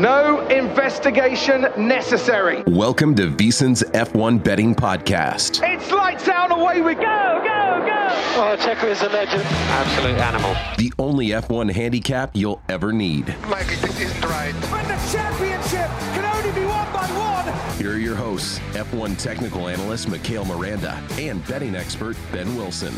[0.00, 2.62] No investigation necessary.
[2.66, 5.62] Welcome to VSiN's F1 Betting Podcast.
[5.66, 8.08] It's lights out, away we go, go, go.
[8.36, 9.42] Oh, Checo is a legend.
[9.42, 10.54] Absolute animal.
[10.76, 13.34] The only F1 handicap you'll ever need.
[13.48, 14.52] Mikey, this isn't right.
[14.70, 17.78] When the championship can only be won by one.
[17.78, 22.92] Here are your hosts, F1 technical analyst Mikhail Miranda and betting expert Ben Wilson.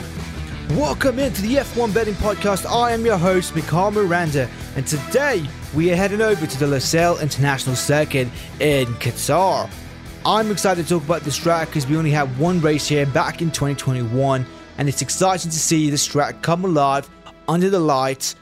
[0.72, 2.70] Welcome into the F1 Betting Podcast.
[2.70, 5.42] I am your host, Mikhail Miranda, and today
[5.74, 8.28] we are heading over to the Losail International Circuit
[8.60, 9.70] in Qatar.
[10.26, 13.40] I'm excited to talk about this track because we only had one race here back
[13.40, 14.44] in 2021,
[14.76, 17.08] and it's exciting to see this track come alive
[17.48, 18.36] under the lights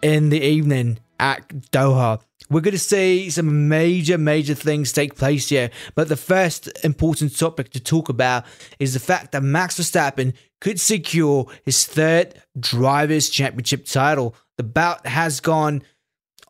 [0.00, 2.20] in the evening at Doha.
[2.52, 5.70] We're going to see some major, major things take place here.
[5.94, 8.44] But the first important topic to talk about
[8.78, 14.34] is the fact that Max Verstappen could secure his third Drivers' Championship title.
[14.58, 15.82] The bout has gone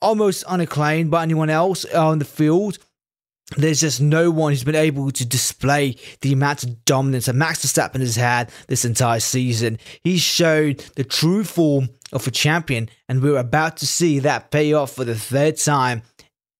[0.00, 2.78] almost unacclaimed by anyone else on the field.
[3.56, 7.64] There's just no one who's been able to display the amount of dominance that Max
[7.64, 9.78] Verstappen has had this entire season.
[10.02, 14.72] He's shown the true form of a champion, and we're about to see that pay
[14.72, 16.02] off for the third time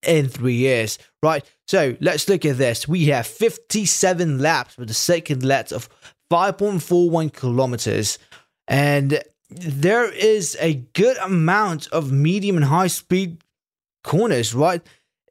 [0.06, 0.98] in three years.
[1.22, 2.86] Right, so let's look at this.
[2.88, 5.88] We have 57 laps with the second leg of
[6.30, 8.18] 5.41 kilometers,
[8.66, 13.42] and there is a good amount of medium and high speed
[14.02, 14.82] corners, right?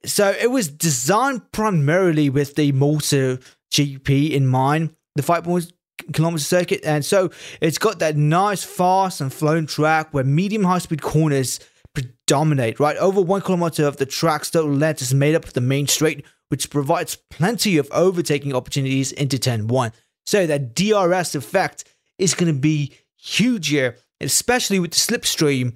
[0.05, 3.39] So it was designed primarily with the Motor
[3.71, 5.71] GP in mind, the 5.1
[6.13, 7.29] kilometer circuit, and so
[7.61, 11.59] it's got that nice, fast, and flowing track where medium high speed corners
[11.93, 12.97] predominate, right?
[12.97, 16.25] Over one kilometer of the track's total length is made up of the main straight,
[16.49, 19.91] which provides plenty of overtaking opportunities into turn one.
[20.25, 21.85] So that DRS effect
[22.17, 25.75] is going to be huge here, especially with the slipstream.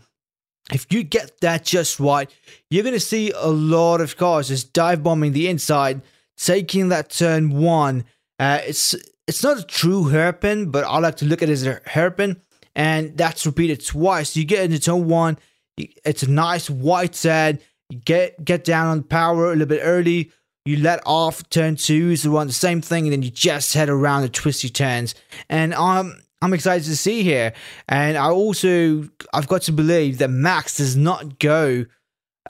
[0.74, 2.30] If you get that just right,
[2.70, 6.02] you're going to see a lot of cars just dive bombing the inside,
[6.38, 8.06] taking that turn one.
[8.40, 8.96] Uh, it's
[9.28, 12.42] it's not a true hairpin, but I like to look at it as a hairpin,
[12.76, 14.36] and that's repeated twice.
[14.36, 15.38] You get into turn one,
[15.78, 17.60] it's a nice white sand.
[17.90, 20.32] You get get down on power a little bit early.
[20.66, 23.88] You let off turn two the one the same thing, and then you just head
[23.88, 25.14] around the twisty turns.
[25.48, 27.54] And I'm I'm excited to see here.
[27.90, 31.86] And I also I've got to believe that Max does not go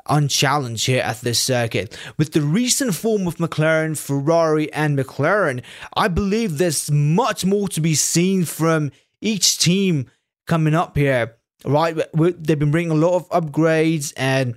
[0.07, 1.97] unchallenged here at this circuit.
[2.17, 5.63] With the recent form of McLaren, Ferrari, and McLaren,
[5.95, 8.91] I believe there's much more to be seen from
[9.21, 10.11] each team
[10.45, 11.37] coming up here.
[11.63, 14.55] Right, they've been bringing a lot of upgrades, and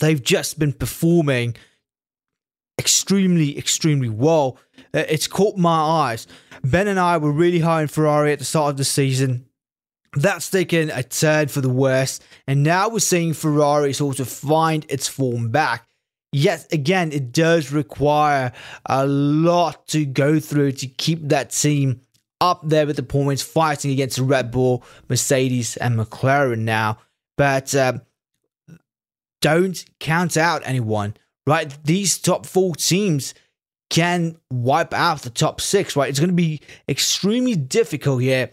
[0.00, 1.54] they've just been performing
[2.78, 4.56] extremely, extremely well.
[4.94, 6.26] It's caught my eyes.
[6.62, 9.46] Ben and I were really high in Ferrari at the start of the season.
[10.14, 14.86] That's taken a turn for the worst, and now we're seeing Ferrari sort of find
[14.88, 15.88] its form back.
[16.32, 18.52] Yet again, it does require
[18.86, 22.00] a lot to go through to keep that team
[22.40, 26.98] up there with the points, fighting against Red Bull, Mercedes, and McLaren now.
[27.36, 28.02] But um,
[29.40, 31.16] don't count out anyone,
[31.46, 31.76] right?
[31.84, 33.34] These top four teams
[33.90, 36.08] can wipe out the top six, right?
[36.08, 38.50] It's going to be extremely difficult here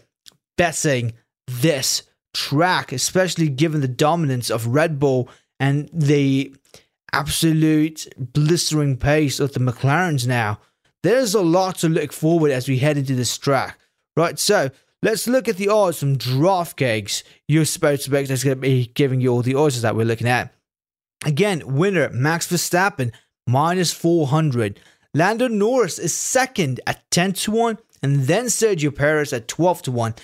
[0.56, 1.14] betting
[1.46, 6.54] this track, especially given the dominance of Red Bull and the
[7.12, 10.60] absolute blistering pace of the McLarens now.
[11.02, 13.78] There's a lot to look forward as we head into this track.
[14.16, 14.70] Right, so
[15.02, 17.22] let's look at the odds from DraftKings.
[17.48, 20.28] Your sports book that's going to be giving you all the odds that we're looking
[20.28, 20.54] at.
[21.24, 23.12] Again, winner Max Verstappen
[23.46, 24.80] minus 400.
[25.14, 29.92] Lando Norris is second at 10 to 1, and then Sergio Perez at 12 to
[29.92, 30.14] 1.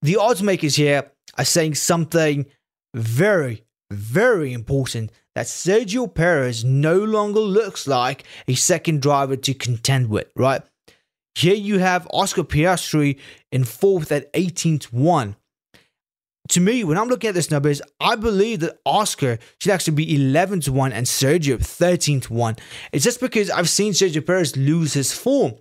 [0.00, 2.46] The odds makers here are saying something
[2.94, 10.08] very, very important that Sergio Perez no longer looks like a second driver to contend
[10.08, 10.62] with, right?
[11.34, 13.18] Here you have Oscar Piastri
[13.50, 15.36] in fourth at 18 to 1.
[16.52, 20.14] To me, when I'm looking at this numbers, I believe that Oscar should actually be
[20.14, 22.56] 11 to 1 and Sergio 13 to 1.
[22.92, 25.54] It's just because I've seen Sergio Perez lose his form.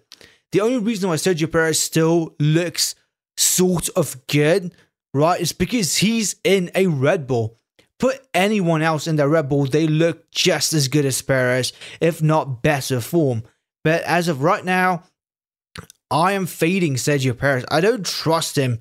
[0.52, 2.96] The only reason why Sergio Perez still looks
[3.38, 4.76] sort of good,
[5.14, 7.58] right, is because he's in a Red Bull.
[7.98, 11.72] Put anyone else in the Red Bull, they look just as good as Perez,
[12.02, 13.44] if not better form.
[13.86, 15.04] But as of right now,
[16.10, 17.64] I am fading Sergio Perez.
[17.72, 18.80] I don't trust him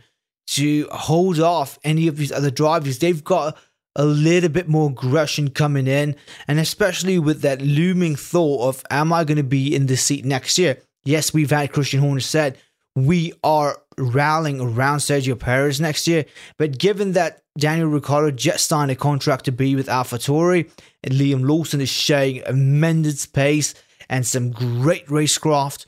[0.51, 2.99] to hold off any of these other drivers.
[2.99, 3.57] They've got
[3.97, 6.17] a little bit more aggression coming in,
[6.47, 10.25] and especially with that looming thought of, am I going to be in the seat
[10.25, 10.79] next year?
[11.05, 12.59] Yes, we've had Christian Horner said
[12.95, 16.25] we are rallying around Sergio Perez next year,
[16.57, 20.71] but given that Daniel Ricciardo just signed a contract to be with AlphaTauri,
[21.03, 23.75] and Liam Lawson is showing a tremendous pace
[24.09, 25.87] and some great racecraft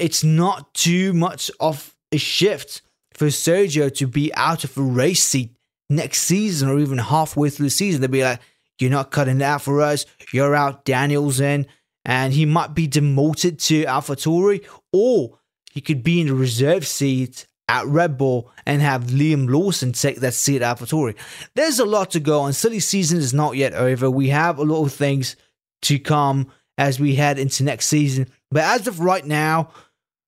[0.00, 2.82] it's not too much of a shift
[3.20, 5.54] for Sergio to be out of a race seat
[5.90, 8.00] next season or even halfway through the season.
[8.00, 8.40] They'd be like,
[8.78, 10.06] you're not cutting it out for us.
[10.32, 10.86] You're out.
[10.86, 11.66] Daniel's in.
[12.06, 14.64] And he might be demoted to AlphaTauri
[14.94, 15.38] or
[15.70, 20.20] he could be in the reserve seat at Red Bull and have Liam Lawson take
[20.20, 21.14] that seat at AlphaTauri.
[21.54, 22.54] There's a lot to go on.
[22.54, 24.10] Silly season is not yet over.
[24.10, 25.36] We have a lot of things
[25.82, 28.28] to come as we head into next season.
[28.50, 29.72] But as of right now,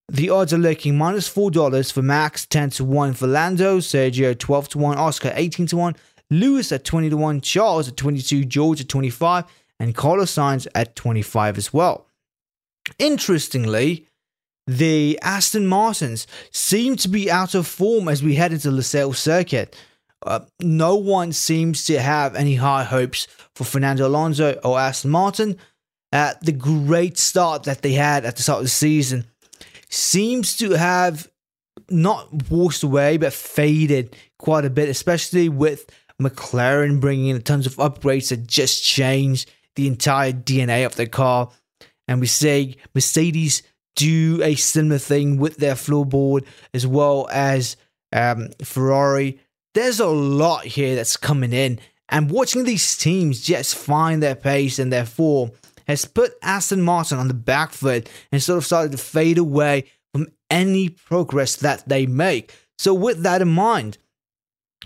[0.08, 4.38] the odds are looking minus four dollars for Max, ten to one for Lando, Sergio
[4.38, 5.96] twelve to one, Oscar eighteen to one,
[6.31, 9.44] Lewis at twenty to one, Charles at twenty two, George at twenty five,
[9.78, 12.06] and Carlos Sainz at twenty five as well.
[12.99, 14.06] Interestingly,
[14.66, 19.14] the Aston Martins seem to be out of form as we head into the Losail
[19.14, 19.76] circuit.
[20.25, 25.56] Uh, no one seems to have any high hopes for Fernando Alonso or Aston Martin.
[26.12, 29.26] Uh, the great start that they had at the start of the season
[29.92, 31.28] seems to have
[31.90, 35.90] not washed away, but faded quite a bit, especially with
[36.20, 41.50] McLaren bringing in tons of upgrades that just changed the entire DNA of the car.
[42.08, 43.62] And we see Mercedes
[43.96, 47.76] do a similar thing with their floorboard as well as
[48.12, 49.40] um, Ferrari.
[49.74, 51.78] There's a lot here that's coming in.
[52.08, 55.52] And watching these teams just find their pace and their form
[55.92, 59.84] has put Aston Martin on the back foot and sort of started to fade away
[60.12, 62.54] from any progress that they make.
[62.78, 63.98] So, with that in mind,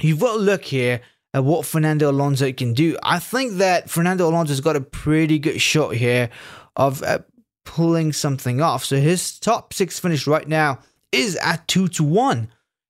[0.00, 1.00] you've got to look here
[1.32, 2.96] at what Fernando Alonso can do.
[3.02, 6.30] I think that Fernando Alonso's got a pretty good shot here
[6.74, 7.20] of uh,
[7.64, 8.84] pulling something off.
[8.84, 10.80] So, his top six finish right now
[11.12, 12.48] is at two to one.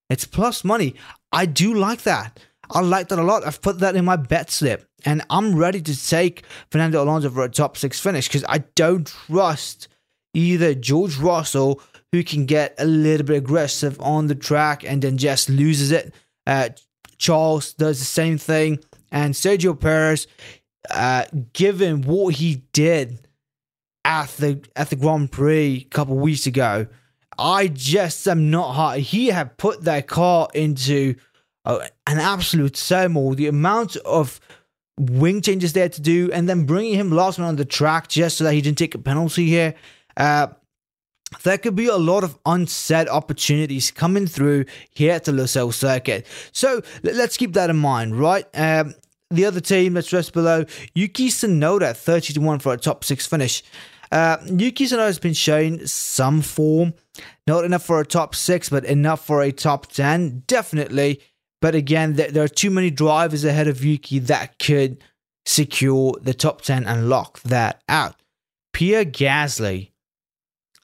[0.08, 0.94] It's plus money.
[1.32, 2.40] I do like that.
[2.70, 3.46] I like that a lot.
[3.46, 7.44] I've put that in my bet slip and I'm ready to take Fernando Alonso for
[7.44, 9.88] a top six finish because I don't trust
[10.34, 11.80] either George Russell,
[12.12, 16.14] who can get a little bit aggressive on the track and then just loses it.
[16.46, 16.70] Uh,
[17.18, 18.78] Charles does the same thing,
[19.10, 20.26] and Sergio Perez,
[20.90, 23.26] uh, given what he did
[24.04, 26.86] at the at the Grand Prix a couple weeks ago,
[27.38, 28.98] I just am not hot.
[28.98, 31.16] He had put that car into
[31.66, 33.34] an absolute turmoil.
[33.34, 34.40] The amount of
[34.98, 38.38] wing changes there to do, and then bringing him last man on the track just
[38.38, 39.74] so that he didn't take a penalty here.
[40.16, 40.48] Uh,
[41.42, 46.24] there could be a lot of unsaid opportunities coming through here at the Losail circuit.
[46.52, 48.46] So let's keep that in mind, right?
[48.54, 48.94] Um,
[49.30, 53.26] the other team that's just below, Yuki Tsunoda, 30 to 1 for a top six
[53.26, 53.64] finish.
[54.12, 56.94] Uh, Yuki Tsunoda has been showing some form,
[57.46, 61.20] not enough for a top six, but enough for a top 10, definitely.
[61.60, 65.02] But again, there are too many drivers ahead of Yuki that could
[65.46, 68.16] secure the top 10 and lock that out.
[68.72, 69.90] Pierre Gasly,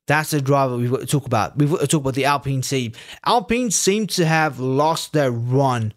[0.07, 1.59] that's a driver we've got to talk about.
[1.59, 2.93] We've got to talk about the Alpine team.
[3.25, 5.93] Alpine seem to have lost their run,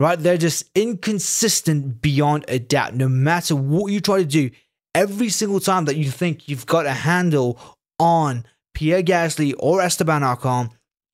[0.00, 0.18] right?
[0.18, 2.94] They're just inconsistent beyond a doubt.
[2.94, 4.50] No matter what you try to do,
[4.94, 7.60] every single time that you think you've got a handle
[7.98, 10.70] on Pierre Gasly or Esteban Ocon,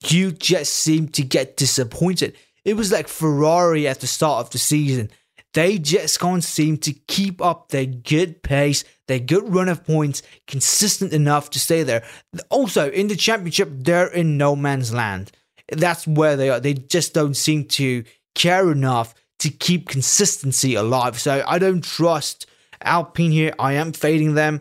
[0.07, 2.37] you just seem to get disappointed.
[2.65, 5.11] It was like Ferrari at the start of the season.
[5.53, 10.21] they just can't seem to keep up their good pace, their good run of points,
[10.49, 12.03] consistent enough to stay there.
[12.51, 15.31] Also, in the championship, they're in no man's land.
[15.71, 16.59] That's where they are.
[16.59, 18.03] They just don't seem to
[18.35, 21.21] care enough to keep consistency alive.
[21.21, 22.47] So I don't trust
[22.83, 23.55] Alpine here.
[23.59, 24.61] I am fading them.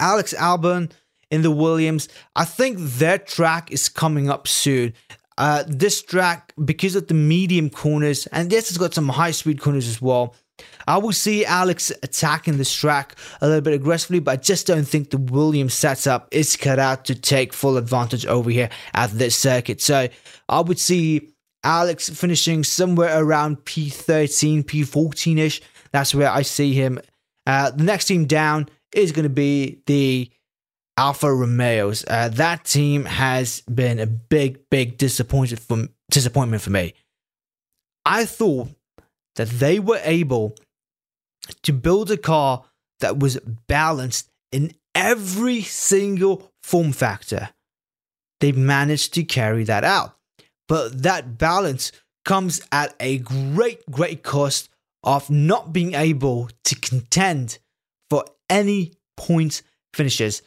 [0.00, 0.90] Alex Albon
[1.30, 2.08] in the Williams.
[2.34, 4.94] I think their track is coming up soon.
[5.38, 9.60] Uh, this track, because of the medium corners, and yes, it's got some high speed
[9.60, 10.34] corners as well.
[10.88, 14.86] I will see Alex attacking this track a little bit aggressively, but I just don't
[14.86, 19.36] think the Williams setup is cut out to take full advantage over here at this
[19.36, 19.80] circuit.
[19.82, 20.08] So
[20.48, 21.32] I would see
[21.64, 25.60] Alex finishing somewhere around P13, P14 ish.
[25.92, 27.00] That's where I see him.
[27.46, 30.30] Uh, the next team down is going to be the
[30.96, 32.04] Alfa Romeos.
[32.08, 36.94] Uh, that team has been a big, big disappointment for, disappointment for me.
[38.04, 38.68] I thought
[39.36, 40.56] that they were able
[41.62, 42.64] to build a car
[43.00, 47.50] that was balanced in every single form factor.
[48.40, 50.16] They managed to carry that out.
[50.68, 51.92] But that balance
[52.24, 54.68] comes at a great, great cost
[55.02, 57.58] of not being able to contend
[58.10, 59.62] for any point
[59.94, 60.42] finishes.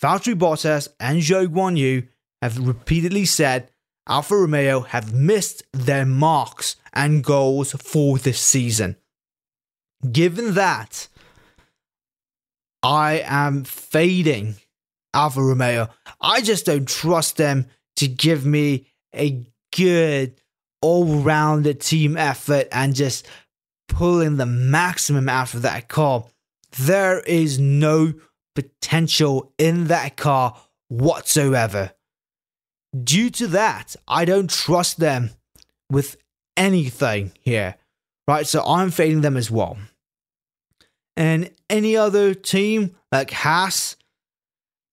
[0.00, 2.08] Valtteri Bottas and Zhou Guanyu
[2.40, 3.70] have repeatedly said
[4.08, 8.96] Alfa Romeo have missed their marks and goals for this season.
[10.10, 11.08] Given that,
[12.82, 14.56] I am fading
[15.12, 15.88] Alfa Romeo.
[16.20, 17.66] I just don't trust them
[17.96, 20.40] to give me a good
[20.80, 23.26] all rounded team effort and just
[23.88, 26.24] pulling the maximum out of that car.
[26.78, 28.14] There is no
[28.62, 30.56] potential in that car
[30.88, 31.92] whatsoever.
[33.04, 35.30] Due to that, I don't trust them
[35.90, 36.16] with
[36.56, 37.76] anything here.
[38.26, 39.76] Right, so I'm fading them as well.
[41.16, 43.96] And any other team like Haas,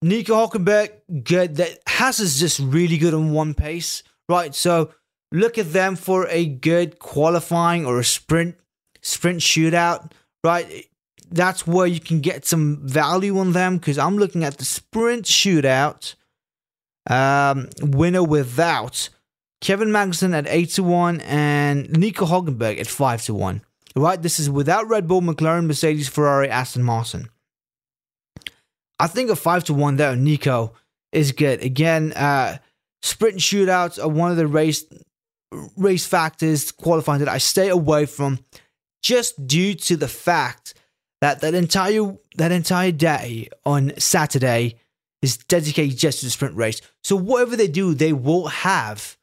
[0.02, 0.90] Nico Hulkenberg,
[1.24, 1.56] good.
[1.56, 4.54] That Haas is just really good on one pace, right?
[4.54, 4.92] So
[5.32, 8.56] look at them for a good qualifying or a sprint
[9.02, 10.10] sprint shootout,
[10.44, 10.87] right?
[11.30, 15.24] That's where you can get some value on them because I'm looking at the sprint
[15.24, 16.14] shootout
[17.08, 19.08] um, winner without
[19.60, 23.62] Kevin Magnussen at 8 to 1 and Nico Hulkenberg at 5 to 1.
[23.96, 24.20] Right?
[24.20, 27.28] This is without Red Bull, McLaren, Mercedes, Ferrari, Aston Martin.
[29.00, 30.72] I think a 5 to 1 there, Nico,
[31.12, 31.62] is good.
[31.62, 32.58] Again, uh,
[33.02, 34.84] sprint shootouts are one of the race
[35.76, 38.40] race factors qualifying that I stay away from
[39.02, 40.74] just due to the fact
[41.20, 44.76] that that entire that entire day on Saturday
[45.22, 46.80] is dedicated just to the sprint race.
[47.02, 49.16] So whatever they do, they will have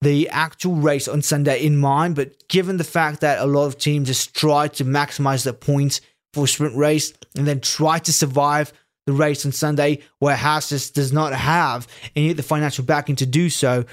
[0.00, 2.16] the actual race on Sunday in mind.
[2.16, 6.00] But given the fact that a lot of teams just try to maximize their points
[6.32, 8.72] for sprint race and then try to survive
[9.06, 13.16] the race on Sunday, where Haas just does not have any of the financial backing
[13.16, 13.84] to do so,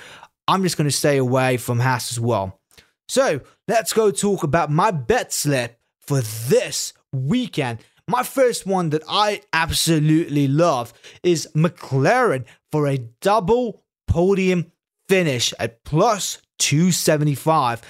[0.48, 2.60] I'm just going to stay away from Haas as well.
[3.08, 7.80] So let's go talk about my bet slip for this weekend.
[8.08, 10.92] My first one that I absolutely love
[11.24, 14.72] is McLaren for a double podium
[15.08, 17.82] finish at plus 275.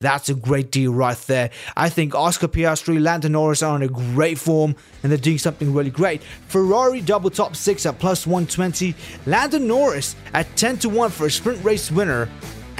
[0.00, 1.50] That's a great deal right there.
[1.76, 5.74] I think Oscar Piastri, Lando Norris are in a great form and they're doing something
[5.74, 6.22] really great.
[6.48, 8.94] Ferrari double top six at plus 120.
[9.26, 12.30] Lando Norris at 10 to 1 for a sprint race winner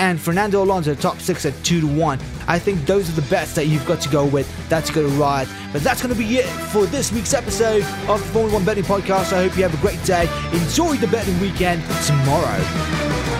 [0.00, 2.18] and Fernando Alonso top six at two to one.
[2.48, 4.48] I think those are the bets that you've got to go with.
[4.70, 5.46] That's going to ride.
[5.72, 8.84] But that's going to be it for this week's episode of the Formula One Betting
[8.84, 9.34] Podcast.
[9.34, 10.22] I hope you have a great day.
[10.52, 13.39] Enjoy the betting weekend tomorrow.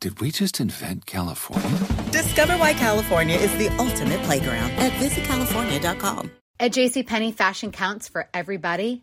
[0.00, 1.78] Did we just invent California?
[2.12, 6.30] Discover why California is the ultimate playground at visitcalifornia.com.
[6.60, 9.02] At JCPenney, fashion counts for everybody